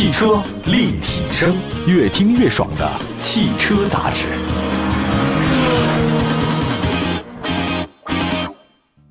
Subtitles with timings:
[0.00, 1.54] 汽车立体声，
[1.86, 4.24] 越听越爽的汽车杂志。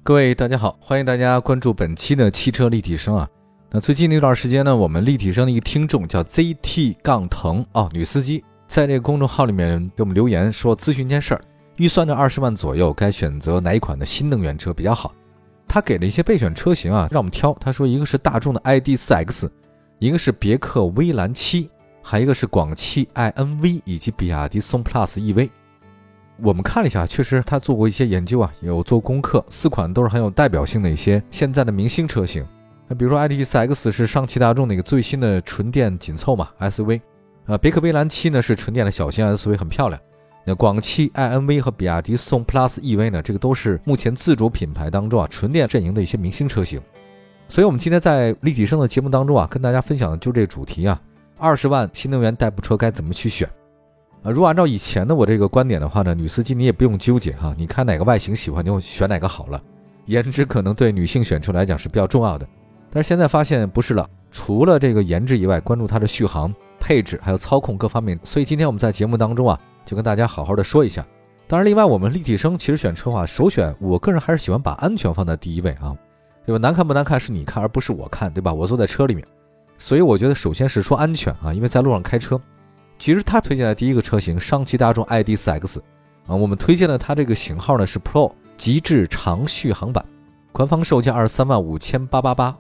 [0.02, 3.30] 各位大家好，欢迎大家关注本期的汽车立体声啊。
[3.70, 11.42] 那最近那段时间呢，我们立体声的一个听众叫 ZT 杠腾哦，女司机，在这个公众号里面给我们留言说咨询一件事儿，
[11.76, 15.14] 预算在二十万左右，该选择哪一款的新能源车比较好？
[15.68, 17.56] 他给了一些备选车型啊，让我们挑。
[17.62, 19.48] 他说一个是大众的 ID.4X，
[20.00, 21.70] 一个是别克威兰七，
[22.02, 25.50] 还一个是广汽 iNV 以及比亚迪宋 PLUS EV。
[26.42, 32.46] 我们看了一下，确实他做过一些研究啊，有做功课，四款都是很有代表性的一些现在的明星车型。
[32.88, 37.02] 那比如说 ID.4X 是上汽大众的一个最新的纯电紧凑嘛 SUV，
[37.48, 40.00] 呃，别克威兰七呢是纯电的小型 SUV，很漂亮。
[40.46, 46.80] 那广汽 iNV 和比亚迪宋 PLUS EV 呢，这个都是目前自主品牌当中啊纯电阵营的一些明星车型。
[47.50, 51.02] 所以，我们今天在立体声的节目当中啊，跟大家分享的就这个主题啊，
[51.40, 53.50] 二十万新能源代步车该怎么去选
[54.22, 54.30] 啊？
[54.30, 59.60] 如果按照以前的我这个观点的话呢，女司机你也不用纠结哈，你看哪个外形喜欢就选哪个好了，
[60.06, 62.48] 颜值可能对女性选车来讲是比较重要的。
[62.92, 68.20] 但是现在发现不是了，除了这个颜值以外，关注它的续航、配置还有操控各方面。
[68.24, 71.04] 所以今天我们在节目当中啊，就跟大家好好的说一下。
[71.48, 75.96] 当然，另外我们立体声其实选车的话，首选我个人还是喜欢把安全放在第一位啊，
[76.50, 76.58] 对吧？
[76.58, 78.52] 难看不难看是你看，而不是我看，对吧？
[78.52, 79.24] 我坐在车里面，
[79.78, 82.42] 所以我觉得首先是说安全啊，因为在路上开车。
[82.98, 85.78] 其实他推荐的第一个车型，上汽大众 ID.4X
[86.26, 90.04] 啊，我们推荐的它这个型号呢是 Pro 极致长续航版，
[90.52, 92.58] 官方售价二十三万五千八八八。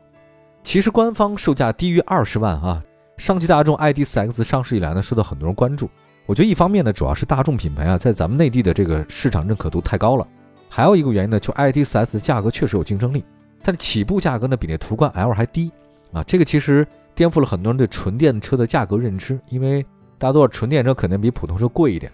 [0.63, 2.83] 其实官方售价低于二十万啊！
[3.17, 5.89] 上汽大众 ID.4X 上市以来呢，受到很多人关注。
[6.27, 10.27] 我觉得一方面呢，主要是大众品牌啊，在咱们内地的这个市场认可度太高了；
[10.69, 13.25] 还有一个原因呢，就 ID.4X 的价格确实有竞争力，
[13.61, 15.71] 它的起步价格呢比那途观 L 还低
[16.11, 16.23] 啊！
[16.23, 19.83] 这个其实颠覆了很多人对纯电车的价格认知，因为
[20.17, 22.11] 大家都知道纯电车肯定比普通车贵一点。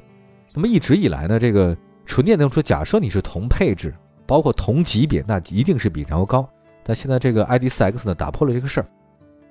[0.54, 3.94] 那么一直以来呢，这个纯电动车，假设你是同配置，
[4.26, 6.48] 包括同级别，那一定是比燃油高。
[6.84, 8.86] 但现在这个 ID.4X 呢，打破了这个事儿。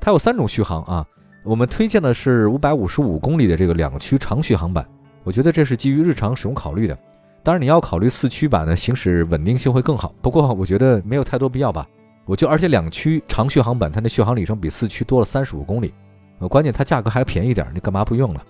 [0.01, 1.07] 它有三种续航啊，
[1.43, 4.87] 我们推荐的是五百五十五公里的这个两驱长续航版。
[5.23, 6.99] 我觉得这是基于日常使用考虑的。
[7.45, 11.87] 当然你要考虑四驱版的行驶稳定性会更好，不过我觉得没有太多必要吧。
[12.25, 15.93] 我就而且两驱长续航版它的续航里程比四驱多了三十五公里，
[16.39, 18.41] 呃，关键它价格还便宜点，你干嘛不用呢？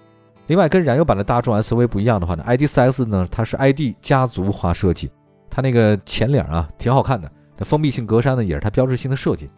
[0.46, 5.10] 另外跟燃油版的大众 SUV 不一样的话呢，ID.4X 呢它是 ID 家族化设计，
[5.50, 7.28] 它那个前脸啊挺好看的。
[7.58, 9.50] 那封闭性格栅呢，也是它标志性的设计。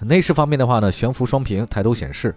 [0.00, 2.36] 内饰方面的话呢，悬浮双屏抬头显示，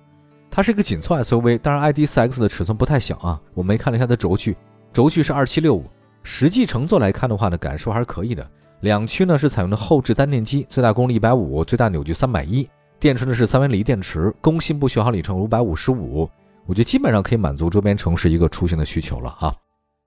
[0.49, 1.57] 它是一个紧凑 SUV。
[1.57, 4.55] 当然，ID.4X 的尺寸不太小啊，我没看了一下它的轴距，
[4.93, 5.83] 轴距是二七六五，
[6.23, 8.47] 实际乘坐来看的话呢，感受还是可以的。
[8.81, 12.67] 两驱呢是采用的后置单电机，最大功率一百五，最大扭矩三百一，
[12.99, 16.29] 电池呢是三元锂电池，工信部续航里程五百五十五，
[16.65, 19.53] 我觉得基本上可以满足周边城市一个出行的需求了啊。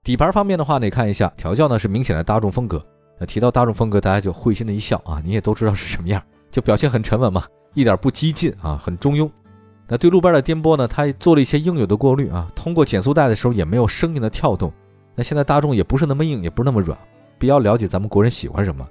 [0.02, 2.84] 底盘方面的话呢，看一下调教呢是明显的大众风格。
[3.18, 5.22] 那提到大众风格，大家就会心的一笑啊！
[5.24, 6.20] 你也都知道是什么样，
[6.50, 9.30] 就表现很沉稳嘛，一点不激进啊，很中庸。
[9.86, 14.72] 那对路边的颠簸呢，它做了一些应有的过滤啊，通过减速带的时候也没有声音的跳动。
[15.14, 16.98] 那现在大众也不是那么硬，也不是那么软，
[17.38, 18.86] 比较了解咱们国人喜欢什么。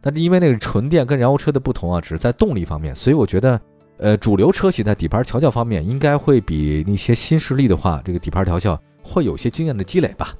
[0.00, 3.60] 但是因为那个纯电跟燃油车的不同啊，只是在动力方面，所以我觉得，
[3.98, 10.34] 呃，主流车企在底盘调教方面应该会比那些新势力的话，这个底盘调教会有些经验的积累吧。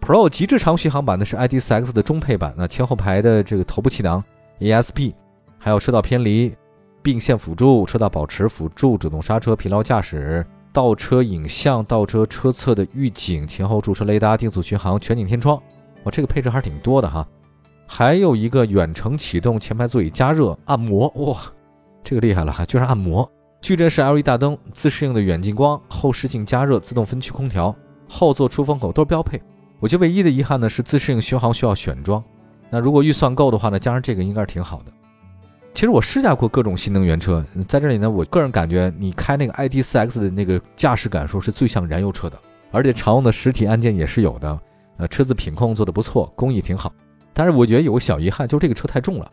[0.00, 4.22] Pro 极致长续航版呢是 ID.4X 的中配版，那前后排的这个头部气囊、
[4.58, 5.14] ESP，
[5.58, 6.54] 还有车道偏离、
[7.02, 15.56] 并线辅助、车道保持辅助、主动刹车、疲劳驾驶、倒车影像、倒车车侧的预警、前后驻车雷达、定速巡航、全景天窗，
[16.04, 17.26] 哇，这个配置还是挺多的哈。
[17.86, 21.38] 还有一个远程启动前排座椅加热按摩，哇，
[22.02, 23.30] 这个厉害了哈，居然按摩。
[23.60, 27.74] 矩阵式 LED 大灯、自适应的远近光、后视镜加热、自动分区空调、
[28.08, 29.40] 后座出风口都是标配。
[29.78, 32.24] 我觉得唯一的遗憾呢是自适应巡航需要选装，
[32.70, 34.92] 那如果预算够的话呢，加上这个应该是挺好的。
[35.74, 42.38] 其实我试驾过各种新能源车，在这里呢，我个人感觉你开那个 ID.4X 的那个驾驶感受是最像燃油车的，
[42.70, 44.58] 而且常用的实体按键也是有的，
[44.98, 46.92] 呃，车子品控做的不错，工艺挺好。
[47.32, 49.30] 但是我觉得有个小遗憾，就是这个车太重了，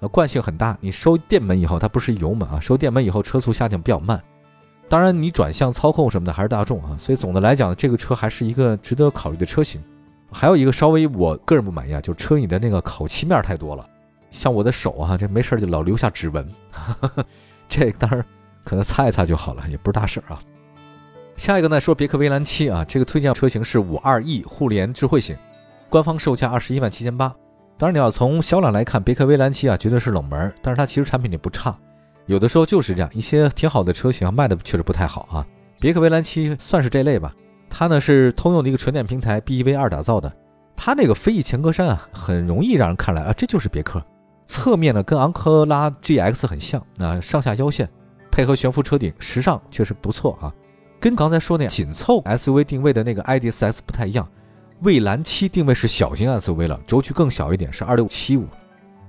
[0.00, 0.76] 呃，惯性很大。
[0.80, 4.22] 你收电门以后，它不是油门啊，收电门以后车速下降比较慢。
[4.90, 9.82] 当然，你转向操控什么的还是大众啊，所以总的来讲，这个车还是一个值得考虑的车型。
[10.30, 13.88] 还有一个稍微我个人不满意啊，就是车里的那个烤漆面太多了，
[14.30, 16.46] 像我的手啊，这没事就老留下指纹，
[17.68, 18.24] 这当然
[18.64, 20.40] 可能擦一擦就好了，也不是大事儿啊。
[21.36, 25.36] 下一个呢，说别克威兰七啊，这个推荐车型是五二 E 互联智慧型，
[25.88, 27.34] 官方售价二十一万七千八。
[27.78, 31.76] 当然你要从销量来看，别克威兰七啊绝对是冷门，但是它其实产品力不差。
[32.26, 35.46] 有的时候就是这样，一些挺好的车型卖的确实不太好啊。
[35.78, 37.32] 别克威兰七算是这类吧，
[37.70, 40.30] 它呢是通用的一个纯电平台 BEV 二打造的，
[40.76, 44.04] 它那个飞翼前格栅啊，很容易让人看来啊，这就是别克。
[44.48, 47.88] 侧面呢跟昂科拉 GX 很像，那上下腰线
[48.32, 50.52] 配合悬浮车顶，时尚确实不错啊。
[50.98, 54.28] 跟刚才说那紧凑 SUV 定位的那个 ID.4X 不太一样，
[54.80, 58.48] 蔚蓝七定位是小型 SUV 了，轴距更小一点，是二六七五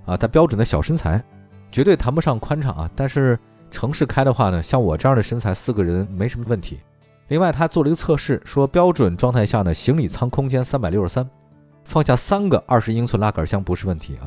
[0.06, 1.24] 啊，它标准的小身材，
[1.72, 3.40] 绝对谈不上宽敞啊，但是。
[3.72, 6.80] 城市开的话呢，像我这样的身材，四个人没什么问题。
[7.28, 11.30] 另外，他做了一个测试，说标准状态下呢，行李舱空间三百六十三，
[11.84, 14.26] 放下三个二十英寸拉杆箱不是问题啊。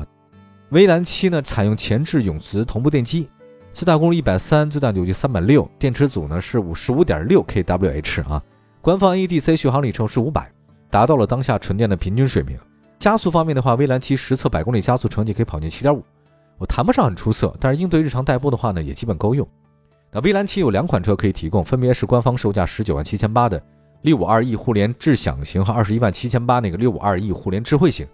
[0.73, 3.29] 威兰七呢，采用前置永磁同步电机，
[3.73, 8.41] 最大功率一百三，最大扭矩三百六，电池组呢是五十五点六 kWh 啊。
[8.81, 10.51] 官方 EDC 续航里程是五百，
[10.89, 12.57] 达到了当下纯电的平均水平。
[12.97, 16.03] 加速方面的话，威兰七实测百公里加速成绩可以跑进七点五。
[16.57, 19.47] 我谈不上很出色，但是应对日常代步的话呢，也基本够用。
[20.11, 23.61] 那蔚蓝七有两款车可以提供，分别是官方售价十九万七千八的
[24.01, 28.07] 六五二 E 互联智享型和二十一万七千八那个六五二 E 互联智慧型。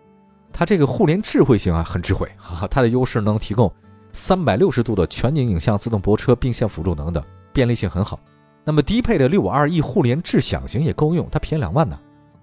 [0.60, 3.74] 它这个互联智慧型啊，很智慧，哈哈，它的优势能提供
[4.12, 7.24] 三百六十度的全景影像、自动泊车、并线辅助等等，
[7.54, 8.20] 便利性很好。
[8.66, 11.98] 那么低配的六五二 E 互联智享型也够用，它便宜两万呢。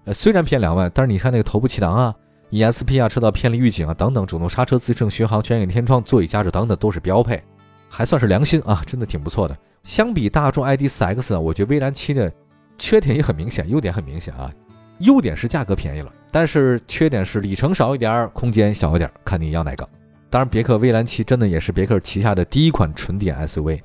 [0.06, 2.14] 呃，虽然便宜两万，但是你看那个头部气囊啊。
[2.52, 7.42] ESP 啊，车道偏离预警啊，等等，主动刹车、自适应巡航、全景天窗、座椅加热等等都是标配，
[7.90, 9.54] 还算是良心啊，真的挺不错的。
[9.82, 12.32] 相比大众 ID.4X 啊，我觉得蔚蓝七的
[12.78, 14.50] 缺点也很明显，优点很明显啊。
[14.98, 19.88] 优点是价格便宜了，但是缺点是里程少一点，空间小一点，看你要哪个。
[20.28, 23.80] 当然，别克威兰七真的也是别克旗下的第一款纯电 SUV，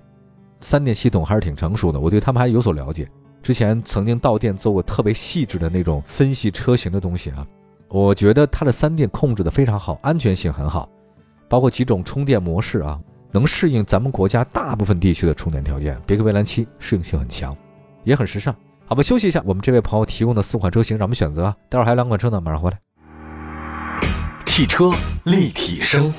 [0.59, 3.07] 三电系统还是挺成熟的，我对他们还有所了解。
[3.43, 7.45] 之前曾经到店做过特别细致的那种分析车型的东西啊。
[7.89, 10.89] 我觉得它的三电控制的非常好，安全性很好，
[11.49, 12.99] 包括几种充电模式啊，
[13.31, 15.99] 能适应咱们国家大部分地区的充电条件。
[16.05, 17.55] 别克威兰七适应性很强，
[18.03, 18.55] 也很时尚。
[18.91, 22.77] 好吧，休息一下，我们这位朋友提供的四款车型让我们选择，待会儿还有两款车呢，马上回来。
[24.45, 24.91] 汽车
[25.23, 26.13] 立体声，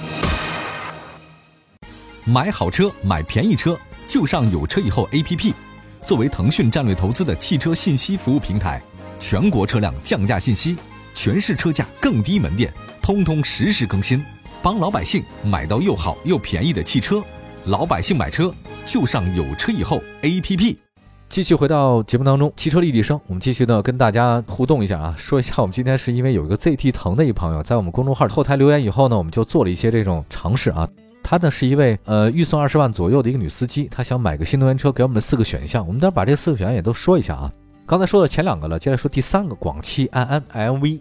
[2.25, 5.53] 买好车买便宜车就上有车以后 APP，
[6.01, 8.83] 作为腾讯战略投资的汽车信息服务平台，
[9.19, 10.79] 全国车辆降价信息。
[11.13, 12.73] 全市车价更低门店，
[13.03, 14.25] 通通实时更新，
[14.63, 17.23] 帮老百姓买到又好又便宜的汽车。
[17.67, 18.51] 老百姓买车
[18.87, 20.79] 就上有车以后 APP。
[21.33, 30.87] 继续回到节目当中，汽车立体声，我们继续呢跟大家互动一下啊，说一下我们今天是因为有一个 ZT 腾的一朋友在我们公众号后台留言以后呢，我们就做了一些这种尝试啊。
[31.23, 37.51] 她呢是一位呃预算二十万左右的一个女司机，她想买个新能源车，给我们的四个选项，我们待会把这四个选项也都说一下啊。
[37.87, 41.01] 刚才说的前两个了，接下来说第三个，广汽安安 LV。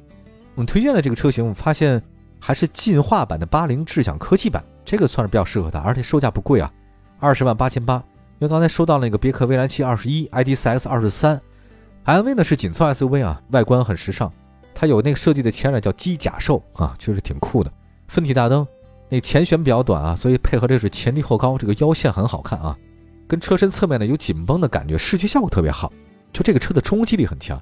[0.55, 2.01] 我们推荐的这个车型，我们发现
[2.39, 6.71] 还是进化版的八零智享科技版，这个算是比较适合她，而且售价不贵啊，
[7.19, 8.01] 二十万八千八。
[8.41, 11.39] 因为刚才说到那个别克威兰七二十一，ID.4X 二十三
[12.05, 14.33] ，MV 呢是紧凑 SUV 啊，外观很时尚，
[14.73, 17.71] 它有那个设计的前脸叫机甲兽啊，确实挺酷的。
[18.07, 18.67] 分体大灯，
[19.09, 22.75] 那前悬比较短啊，所以配合这是前低后高，这个腰线很好看啊，
[23.27, 25.93] 跟车身侧面呢有紧绷的感觉，视觉效果特别好。
[26.33, 27.61] 就这个车的冲击力很强，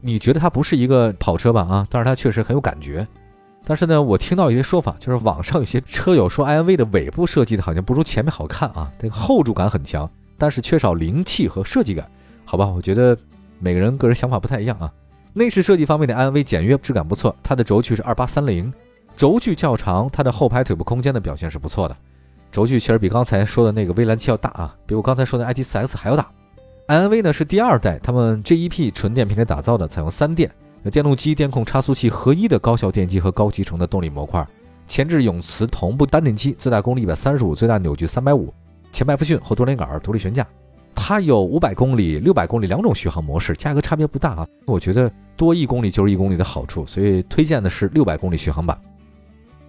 [0.00, 1.62] 你觉得它不是一个跑车吧？
[1.62, 3.04] 啊，但是它确实很有感觉。
[3.64, 10.08] 但是呢，我听到一些说法，就是网上有些车友说，iNV 的尾部设计的好像不如前面好看啊，这个厚重感很强，
[10.40, 12.10] 但是缺少灵气和设计感。
[12.46, 13.16] 好吧，我觉得
[13.58, 14.90] 每个人个人想法不太一样啊。
[15.34, 18.72] 内饰设计方面的 iNV 简约，质感不错，它的轴距是二八三零，
[19.16, 21.96] 轴距较长，它的后排腿部空间的表现是不错的。
[22.50, 26.26] 轴距其实比刚才说的那个威兰七要大啊，比我刚才说的 ID.4X 还要大。
[26.88, 30.50] iNV 呢是第二代，他们 GEP 纯电平台打造的，采用三电，
[30.90, 34.44] 电路机、电控、差速器合一的高效电机和高集成的动力模块，
[34.88, 38.52] 前置永磁同步单电机，最大功率一百三十五，最大扭矩三百五，
[38.92, 40.46] 前麦弗逊后多连杆独立悬架，
[40.94, 44.46] 它有五百公里、六百公里两种续航模式，价格差别不大啊。
[44.66, 48.78] 我觉得多一公里就是一公里的好处，所以推荐的是六百公里续航版。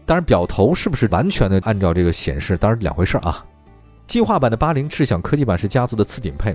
[0.06, 3.46] 当然表头是不是完全的按照这个显示，当然两回事啊。
[4.08, 6.54] 进化版的八零智享科技版是家族的次顶配。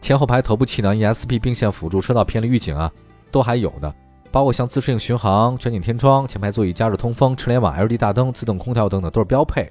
[0.00, 2.92] 前后排头部气囊、ESP 并线辅助、车道偏离预警啊，
[3.32, 3.92] 都还有的，
[4.30, 9.68] 包括像自适应巡航、全景天窗、前排座椅加热通风、车联网、LED 大灯、自动空调等等都是标配。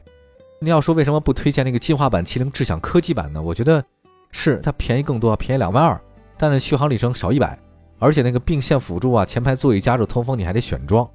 [0.63, 3.41] 你要说为什么不推荐那个进化版七零智享科技版呢？
[3.41, 3.83] 我觉得
[4.31, 5.99] 是它便宜更多，便宜两万二，
[6.37, 7.59] 但是续航里程少一百，
[7.99, 11.05] 而且那个并线辅助啊、前排座椅加热通风你还得选装。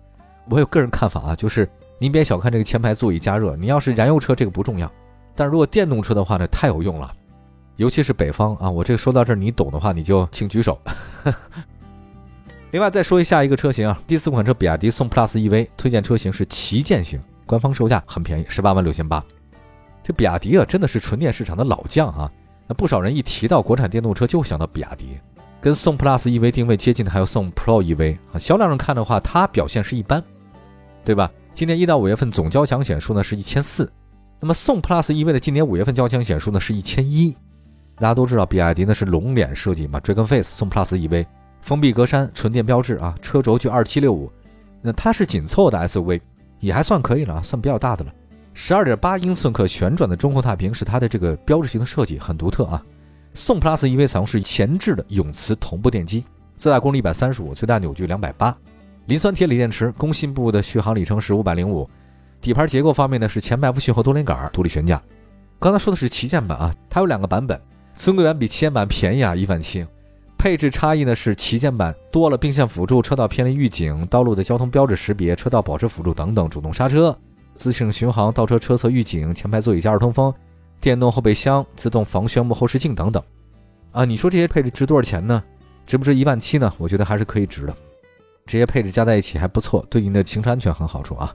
[0.51, 1.67] 我有个人看法啊，就是
[1.99, 4.93] 您别小看这个前排座椅加热，你要是燃油车这个不重要，
[5.35, 7.11] 但如果电动车的话呢，太有用了。
[7.77, 10.79] 尤其是北方啊，我这个说到这儿，你懂的话你就请举手。
[12.73, 19.25] 另外再说一下一个车型啊，第四款车比亚迪宋 PLUS EV，推荐车型是旗舰型，官方售价很便宜，十八万六千八。
[20.09, 22.33] 这比亚迪啊，真的是纯电市场的老将啊。
[22.67, 25.19] 那不少人一提到国产电动车，就想到比亚迪。
[25.61, 28.39] 跟宋 PLUS EV 定位接近的还有宋 Pro EV 啊。
[28.39, 30.25] 销量上看的话，它表现是一般，
[31.05, 31.31] 对吧？
[31.53, 33.93] 今年一到五月份总交强险数呢是一千四，
[34.41, 37.37] 那么宋 PLUS EV 的今年五月份交强险数呢是一千一。
[37.97, 41.27] 大家都知道，比亚迪呢是龙脸设计嘛，Dragon Face 宋 PLUS EV，
[41.61, 44.33] 封闭格栅，纯电标志啊，车轴距二七六五，
[44.81, 46.19] 那它是紧凑的 SUV，
[46.61, 48.15] 也还算可以了，算比较大的了。
[48.61, 52.85] 十二点八英寸可旋转的中控大屏是它的这个标志性的设计，很独特啊。
[53.33, 56.25] 宋 PLUS EV 采用是前置的永磁同步电机，
[56.57, 58.55] 最大功率一百三十五，最大扭矩两百八。
[59.07, 61.89] 磷酸铁锂电池，工信部的续航里程是五百零五。
[62.41, 65.01] 底盘结构方面呢是前麦弗逊和多连杆独立悬架。
[65.61, 67.59] 刚才说的是旗舰版啊，它有两个版本。
[67.95, 69.87] 尊贵版比旗舰版便宜啊，一万七。
[70.37, 77.17] 配置差异呢是旗舰版多了并线辅助、车道偏离预警、道路的交通标志识别、车道保持辅助等等，主动刹车、
[77.59, 80.33] 自适应巡航、倒车车侧预警、前排座椅加热通风、
[80.81, 83.21] 电动后备箱、自动防眩目后视镜等等。
[83.91, 85.43] 啊，你说这些配置值多少钱呢？
[85.85, 86.73] 值不值一万七呢？
[86.79, 87.75] 我觉得还是可以值的。
[88.47, 91.35] 这些配置加在一起还不错，对您的行车安全很好处啊。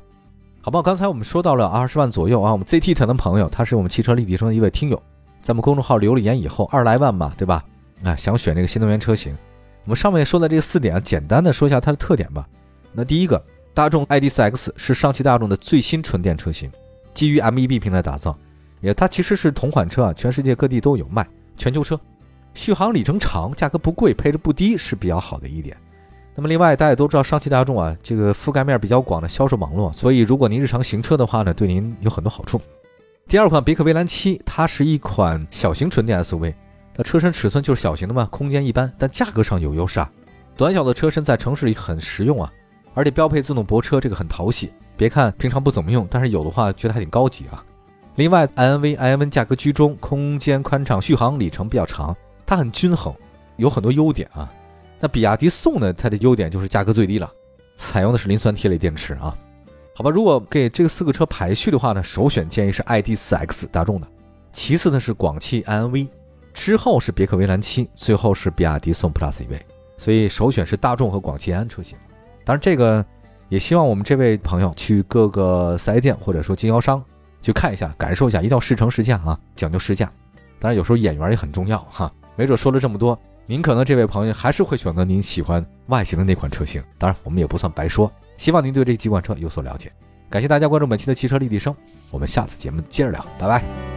[0.61, 4.95] 好吧，刚才我们说到了二十万左右啊，我们 ZT 团的朋友，他是我们汽车立体声的一位听友。
[5.41, 7.61] 在我们公众号留了言以后，二十来万嘛，对吧？
[8.05, 9.35] 啊，想选这个新能源车型，
[9.83, 12.47] 我们上面说的这四点，简单的说一下它的特点吧。
[12.93, 16.71] 那第一个，大众 ID.4X 是上汽大众的最新纯电车型，
[17.13, 18.37] 基于 MEB 平台打造，
[18.81, 21.27] 也它其实是同款车啊，全世界各地都有卖，
[21.57, 21.99] 全球车，
[22.53, 25.75] 续航里程长，价格不贵，配置不低是比较好的一点。
[26.35, 32.61] 那么另外，大家都知道上汽大众啊，这个覆盖面比较广的销售网络，所以如果您日常行车的话呢，对您有很多好处。
[33.27, 36.53] 第二款别克威兰七，它是一款小型纯电 SUV，
[36.93, 40.11] 它车身尺寸就是小型的嘛，空间一般，但价格上有优势啊。
[40.55, 42.51] 短小的车身在城市里很实用啊，
[42.93, 44.71] 而且标配自动泊车，这个很讨喜。
[44.95, 47.63] 别看平常不怎么用，但是有的话觉得还挺高级啊。
[48.15, 53.11] 另外，iNV、iN 价格居中，空间宽敞，续航里程比较长，它很均衡，
[53.57, 54.47] 有很多优点啊。
[54.99, 57.29] 那比亚迪宋呢，它的优点就是价格最低了，
[57.75, 59.35] 采用的是磷酸铁锂电池啊。
[59.95, 64.07] 好吧，如果给这个四个车排序的话呢，首选建议是 ID.4X 大众的，
[64.51, 66.07] 其次呢是广汽埃安 V，
[66.53, 69.59] 之后是别克威兰七，最后是比亚迪宋 PLUS EV，
[69.97, 71.97] 所以首选是大众和广汽安车型。
[72.45, 73.05] 当然，这个
[73.49, 77.03] 也希望我们这位朋友去各个四 S 店或者说经销商
[77.41, 80.11] 去看一下，感受一下，一定要试乘试驾啊，讲究试驾。
[80.59, 86.83] 当然，有时候眼缘也很重要哈，没准说了这么多，您可能这位朋友还是会选择您喜欢外形的那款车型。
[86.97, 88.11] 当然，我们也不算白说。
[88.37, 89.91] 希望您对这几款车有所了解，
[90.29, 91.75] 感谢大家关注本期的汽车立体声，
[92.11, 93.92] 我们下次节目接着聊，拜拜。